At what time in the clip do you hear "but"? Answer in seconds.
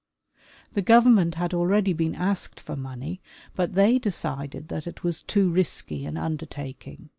3.55-3.75